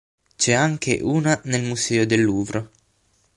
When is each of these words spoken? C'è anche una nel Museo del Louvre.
C'è 0.35 0.53
anche 0.53 0.97
una 1.03 1.39
nel 1.43 1.61
Museo 1.61 2.07
del 2.07 2.23
Louvre. 2.23 2.69